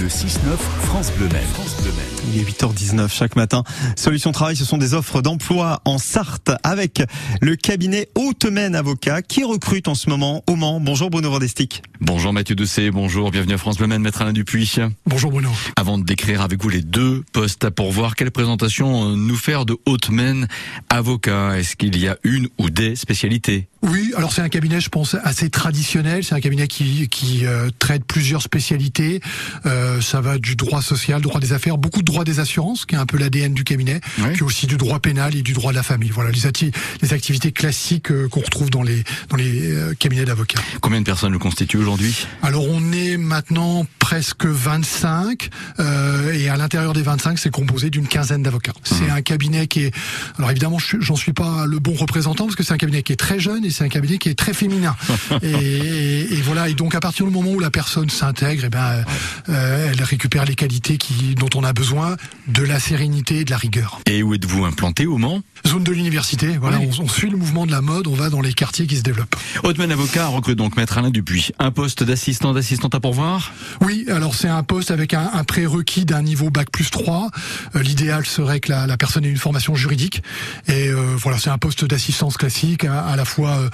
Le 0.00 0.08
6-9 0.08 0.56
France 0.82 1.10
Bleu 1.16 1.28
Maine. 1.32 1.46
France 1.54 1.80
Bleu 1.80 1.90
Maine. 1.92 2.34
Il 2.34 2.40
est 2.40 2.44
8h19 2.44 3.08
chaque 3.08 3.34
matin. 3.34 3.62
Solution 3.96 4.30
Travail, 4.30 4.56
ce 4.56 4.64
sont 4.64 4.76
des 4.76 4.92
offres 4.92 5.22
d'emploi 5.22 5.80
en 5.84 5.96
Sarthe 5.96 6.50
avec 6.62 7.02
le 7.40 7.56
cabinet 7.56 8.08
Haute-Maine 8.14 8.74
Avocat 8.74 9.22
qui 9.22 9.44
recrute 9.44 9.88
en 9.88 9.94
ce 9.94 10.10
moment 10.10 10.42
au 10.48 10.56
Mans. 10.56 10.80
Bonjour 10.80 11.08
Bruno 11.08 11.30
Vandestick. 11.30 11.82
Bonjour 12.00 12.32
Mathieu 12.34 12.54
Doucet, 12.54 12.90
bonjour, 12.90 13.30
bienvenue 13.30 13.54
à 13.54 13.58
France 13.58 13.78
Bleu 13.78 13.86
Maine, 13.86 14.02
Maître 14.02 14.20
Alain 14.20 14.34
Dupuis. 14.34 14.76
Bonjour 15.06 15.30
Bruno. 15.30 15.50
Avant 15.76 15.96
de 15.96 16.04
décrire 16.04 16.42
avec 16.42 16.62
vous 16.62 16.68
les 16.68 16.82
deux 16.82 17.24
postes 17.32 17.64
à 17.64 17.70
pourvoir, 17.70 18.16
quelle 18.16 18.30
présentation 18.30 19.12
euh, 19.12 19.16
nous 19.16 19.36
faire 19.36 19.64
de 19.64 19.76
Haute-Maine 19.86 20.46
Avocat? 20.90 21.58
Est-ce 21.58 21.74
qu'il 21.76 21.98
y 21.98 22.08
a 22.08 22.18
une 22.22 22.48
ou 22.58 22.68
des 22.68 22.96
spécialités? 22.96 23.68
Oui, 23.86 24.12
alors 24.16 24.32
c'est 24.32 24.42
un 24.42 24.48
cabinet, 24.48 24.80
je 24.80 24.88
pense, 24.88 25.16
assez 25.22 25.48
traditionnel. 25.50 26.24
C'est 26.24 26.34
un 26.34 26.40
cabinet 26.40 26.66
qui, 26.66 27.08
qui 27.08 27.46
euh, 27.46 27.70
traite 27.78 28.04
plusieurs 28.04 28.42
spécialités. 28.42 29.20
Euh, 29.64 30.00
ça 30.00 30.20
va 30.20 30.38
du 30.38 30.56
droit 30.56 30.82
social, 30.82 31.20
droit 31.20 31.40
des 31.40 31.52
affaires, 31.52 31.78
beaucoup 31.78 32.00
de 32.00 32.04
droit 32.04 32.24
des 32.24 32.40
assurances, 32.40 32.84
qui 32.84 32.94
est 32.94 32.98
un 32.98 33.06
peu 33.06 33.16
l'ADN 33.16 33.54
du 33.54 33.64
cabinet, 33.64 34.00
Oui. 34.18 34.30
puis 34.34 34.42
aussi 34.42 34.66
du 34.66 34.76
droit 34.76 34.98
pénal 35.00 35.34
et 35.36 35.42
du 35.42 35.52
droit 35.52 35.70
de 35.72 35.76
la 35.76 35.82
famille. 35.82 36.10
Voilà, 36.10 36.30
les, 36.30 36.46
ati- 36.46 36.72
les 37.02 37.12
activités 37.12 37.52
classiques 37.52 38.10
euh, 38.10 38.28
qu'on 38.28 38.40
retrouve 38.40 38.70
dans 38.70 38.82
les, 38.82 39.04
dans 39.30 39.36
les 39.36 39.72
euh, 39.72 39.94
cabinets 39.98 40.24
d'avocats. 40.24 40.60
Combien 40.80 41.00
de 41.00 41.06
personnes 41.06 41.32
le 41.32 41.38
constituent 41.38 41.78
aujourd'hui? 41.78 42.26
Alors 42.42 42.66
on 42.68 42.92
est 42.92 43.16
maintenant 43.16 43.86
presque 43.98 44.46
25 44.46 45.48
euh, 45.80 46.05
et 46.36 46.48
à 46.48 46.56
l'intérieur 46.56 46.92
des 46.92 47.02
25 47.02 47.38
c'est 47.38 47.50
composé 47.50 47.90
d'une 47.90 48.06
quinzaine 48.06 48.42
d'avocats. 48.42 48.72
C'est 48.82 49.10
un 49.10 49.22
cabinet 49.22 49.66
qui 49.66 49.84
est 49.84 49.94
alors 50.38 50.50
évidemment 50.50 50.78
je- 50.78 51.00
j'en 51.00 51.16
suis 51.16 51.32
pas 51.32 51.66
le 51.66 51.78
bon 51.78 51.94
représentant 51.94 52.44
parce 52.44 52.56
que 52.56 52.62
c'est 52.62 52.72
un 52.74 52.78
cabinet 52.78 53.02
qui 53.02 53.12
est 53.12 53.16
très 53.16 53.38
jeune 53.40 53.64
et 53.64 53.70
c'est 53.70 53.84
un 53.84 53.88
cabinet 53.88 54.18
qui 54.18 54.28
est 54.28 54.34
très 54.38 54.52
féminin. 54.52 54.96
et, 55.42 55.50
et- 55.50 56.32
et 56.34 56.42
voilà 56.42 56.68
et 56.68 56.74
donc 56.74 56.94
à 56.94 57.00
partir 57.00 57.26
du 57.26 57.32
moment 57.32 57.50
où 57.50 57.60
la 57.60 57.70
personne 57.70 58.10
s'intègre 58.10 58.64
et 58.64 58.68
ben 58.70 59.04
euh, 59.48 59.92
elle 59.92 60.02
récupère 60.02 60.44
les 60.44 60.54
qualités 60.54 60.96
qui 60.98 61.34
dont 61.34 61.48
on 61.54 61.64
a 61.64 61.72
besoin 61.72 62.16
de 62.48 62.62
la 62.62 62.78
sérénité 62.80 63.40
et 63.40 63.44
de 63.44 63.50
la 63.50 63.56
rigueur. 63.56 64.00
Et 64.06 64.22
où 64.22 64.34
êtes-vous 64.34 64.64
implanté 64.64 65.06
au 65.06 65.18
Mans? 65.18 65.42
Zone 65.66 65.82
de 65.82 65.92
l'université, 65.92 66.56
voilà, 66.58 66.78
Oui. 66.78 66.88
on, 67.00 67.04
on 67.04 67.08
suit 67.08 67.28
le 67.28 67.36
mouvement 67.36 67.66
de 67.66 67.72
la 67.72 67.80
mode, 67.80 68.06
on 68.06 68.14
va 68.14 68.30
dans 68.30 68.40
les 68.40 68.52
quartiers 68.52 68.86
qui 68.86 68.96
se 68.96 69.02
développent. 69.02 69.34
Haute-Maine 69.64 69.90
Avocat 69.90 70.28
recrute 70.28 70.56
donc 70.56 70.76
Maître 70.76 70.96
Alain 70.98 71.10
Dupuis. 71.10 71.50
Un 71.58 71.72
poste 71.72 72.04
d'assistant, 72.04 72.52
d'assistante 72.54 72.94
à 72.94 73.00
pourvoir? 73.00 73.52
Oui, 73.80 74.04
alors 74.08 74.34
c'est 74.36 74.48
un 74.48 74.62
poste 74.62 74.90
avec 74.92 75.12
un, 75.12 75.28
un 75.32 75.42
prérequis 75.44 76.04
d'un 76.04 76.22
niveau 76.22 76.50
bac 76.50 76.70
plus 76.70 76.90
3. 76.90 77.30
Euh, 77.74 77.82
L'idéal 77.82 78.24
serait 78.26 78.60
que 78.60 78.70
la, 78.70 78.86
la 78.86 78.96
personne 78.96 79.24
ait 79.24 79.28
une 79.30 79.36
formation 79.38 79.74
juridique. 79.74 80.22
Et 80.68 80.88
euh, 80.88 81.16
voilà, 81.16 81.38
c'est 81.38 81.50
un 81.50 81.58
poste 81.58 81.84
d'assistance 81.84 82.36
classique, 82.36 82.84
à, 82.84 83.00
à 83.04 83.16
la 83.16 83.24
fois 83.24 83.56
euh, 83.56 83.68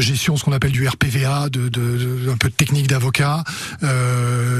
gestion, 0.00 0.36
ce 0.36 0.44
qu'on 0.44 0.52
appelle 0.52 0.72
du 0.72 0.86
RPVA, 0.86 1.48
de, 1.48 1.68
de- 1.68 1.68
de- 2.26 2.30
un 2.30 2.36
peu 2.36 2.48
de 2.50 2.54
technique 2.54 2.88
d'avocat, 2.88 3.42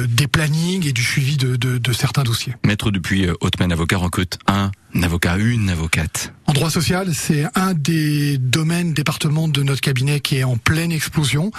des 0.08 0.26
plannings 0.26 0.86
et 0.86 0.92
du 0.92 1.02
suivi 1.02 1.36
de, 1.36 1.92
certains 1.92 2.22
dossiers. 2.22 2.54
Maître 2.64 2.90
Dupuis, 2.90 3.26
Haute-Maine 3.40 3.72
Avocat 3.72 3.98
recrute 3.98 4.38
un 4.46 4.70
avocat, 4.94 5.36
une 5.36 5.70
avocate. 5.70 6.32
En 6.46 6.52
droit 6.52 6.70
social, 6.70 7.14
c'est 7.14 7.44
un 7.54 7.74
des 7.74 8.38
domaines, 8.38 8.94
départements 8.94 9.48
de 9.48 9.62
notre 9.62 9.82
cabinet 9.82 10.20
qui 10.20 10.36
est 10.36 10.44
en 10.44 10.56
pleine 10.56 10.92
explosion. 10.92 11.50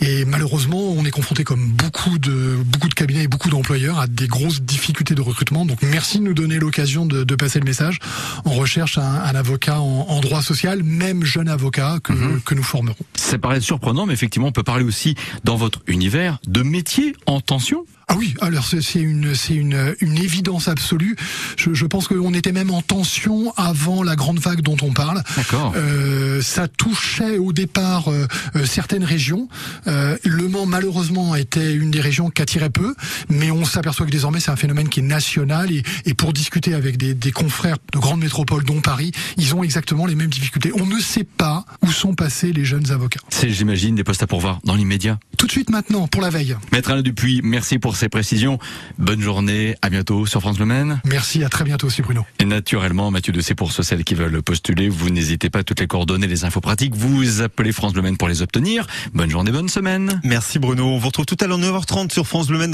Et 0.00 0.24
malheureusement, 0.24 0.90
on 0.92 1.04
est 1.04 1.10
confronté, 1.10 1.44
comme 1.44 1.68
beaucoup 1.68 2.18
de 2.18 2.56
beaucoup 2.64 2.88
de 2.88 2.94
cabinets 2.94 3.24
et 3.24 3.28
beaucoup 3.28 3.50
d'employeurs, 3.50 3.98
à 3.98 4.06
des 4.06 4.26
grosses 4.26 4.62
difficultés 4.62 5.14
de 5.14 5.20
recrutement. 5.20 5.66
Donc, 5.66 5.82
merci 5.82 6.18
de 6.18 6.24
nous 6.24 6.34
donner 6.34 6.58
l'occasion 6.58 7.04
de, 7.04 7.24
de 7.24 7.34
passer 7.34 7.58
le 7.58 7.66
message. 7.66 7.98
On 8.46 8.52
recherche 8.52 8.96
un, 8.96 9.02
un 9.02 9.34
avocat 9.34 9.80
en, 9.80 10.06
en 10.08 10.20
droit 10.20 10.40
social, 10.42 10.82
même 10.82 11.24
jeune 11.24 11.48
avocat 11.50 11.98
que, 12.02 12.38
que 12.40 12.54
nous 12.54 12.62
formerons. 12.62 12.96
Ça 13.14 13.38
paraît 13.38 13.60
surprenant, 13.60 14.06
mais 14.06 14.14
effectivement, 14.14 14.48
on 14.48 14.52
peut 14.52 14.62
parler 14.62 14.84
aussi, 14.84 15.14
dans 15.44 15.56
votre 15.56 15.80
univers, 15.86 16.38
de 16.46 16.62
métiers 16.62 17.14
en 17.26 17.40
tension. 17.40 17.84
Ah 18.12 18.16
oui, 18.18 18.34
alors 18.42 18.66
c'est 18.66 19.00
une 19.00 19.34
c'est 19.34 19.54
une 19.54 19.96
une 20.00 20.18
évidence 20.18 20.68
absolue. 20.68 21.16
Je, 21.56 21.72
je 21.72 21.86
pense 21.86 22.08
qu'on 22.08 22.34
était 22.34 22.52
même 22.52 22.70
en 22.70 22.82
tension 22.82 23.54
avant 23.56 24.02
la 24.02 24.16
grande 24.16 24.38
vague 24.38 24.60
dont 24.60 24.76
on 24.82 24.92
parle. 24.92 25.22
D'accord. 25.34 25.72
Euh, 25.76 26.42
ça 26.42 26.68
touchait 26.68 27.38
au 27.38 27.54
départ 27.54 28.08
euh, 28.08 28.26
euh, 28.56 28.66
certaines 28.66 29.04
régions. 29.04 29.48
Euh, 29.86 30.18
le 30.24 30.46
Mans, 30.46 30.66
malheureusement, 30.66 31.34
était 31.34 31.72
une 31.72 31.90
des 31.90 32.02
régions 32.02 32.28
qui 32.28 32.42
attirait 32.42 32.68
peu, 32.68 32.94
mais 33.30 33.50
on 33.50 33.64
s'aperçoit 33.64 34.04
que 34.04 34.10
désormais 34.10 34.40
c'est 34.40 34.50
un 34.50 34.56
phénomène 34.56 34.90
qui 34.90 35.00
est 35.00 35.04
national 35.04 35.72
et, 35.72 35.82
et 36.04 36.12
pour 36.12 36.34
discuter 36.34 36.74
avec 36.74 36.98
des, 36.98 37.14
des 37.14 37.32
confrères 37.32 37.78
de 37.94 37.98
grandes 37.98 38.20
métropoles, 38.20 38.64
dont 38.64 38.82
Paris, 38.82 39.12
ils 39.38 39.54
ont 39.54 39.62
exactement 39.62 40.04
les 40.04 40.16
mêmes 40.16 40.28
difficultés. 40.28 40.70
On 40.74 40.84
ne 40.84 41.00
sait 41.00 41.24
pas 41.24 41.64
où 41.80 41.90
sont 41.90 42.14
passés 42.14 42.52
les 42.52 42.66
jeunes 42.66 42.90
avocats. 42.90 43.20
C'est, 43.30 43.48
j'imagine, 43.48 43.94
des 43.94 44.04
postes 44.04 44.22
à 44.22 44.26
pourvoir 44.26 44.60
dans 44.64 44.74
l'immédiat. 44.74 45.18
Tout 45.38 45.46
de 45.46 45.52
suite 45.52 45.70
maintenant, 45.70 46.08
pour 46.08 46.20
la 46.20 46.28
veille. 46.28 46.56
Maître 46.72 46.90
Alain 46.90 47.02
Dupuis, 47.02 47.40
merci 47.42 47.78
pour 47.78 47.96
ces 48.02 48.08
précisions. 48.08 48.58
Bonne 48.98 49.20
journée, 49.20 49.76
à 49.80 49.88
bientôt 49.88 50.26
sur 50.26 50.40
France 50.40 50.58
Le 50.58 50.66
Maine. 50.66 51.00
Merci, 51.04 51.44
à 51.44 51.48
très 51.48 51.62
bientôt 51.62 51.86
aussi 51.86 52.02
Bruno. 52.02 52.26
Et 52.40 52.44
naturellement, 52.44 53.12
Mathieu 53.12 53.32
Dessay, 53.32 53.54
pour 53.54 53.70
ceux 53.70 53.84
celles 53.84 54.02
qui 54.02 54.16
veulent 54.16 54.42
postuler, 54.42 54.88
vous 54.88 55.10
n'hésitez 55.10 55.50
pas, 55.50 55.62
toutes 55.62 55.78
les 55.78 55.86
coordonnées, 55.86 56.26
les 56.26 56.44
infos 56.44 56.60
pratiques, 56.60 56.96
vous 56.96 57.42
appelez 57.42 57.70
France 57.70 57.94
Le 57.94 58.02
Maine 58.02 58.16
pour 58.16 58.26
les 58.26 58.42
obtenir. 58.42 58.88
Bonne 59.14 59.30
journée, 59.30 59.52
bonne 59.52 59.68
semaine. 59.68 60.20
Merci 60.24 60.58
Bruno. 60.58 60.84
On 60.84 60.98
vous 60.98 61.06
retrouve 61.06 61.26
tout 61.26 61.36
à 61.38 61.46
l'heure 61.46 61.60
9h30 61.60 62.12
sur 62.12 62.26
France 62.26 62.48
Bleu 62.48 62.58
Maine. 62.58 62.70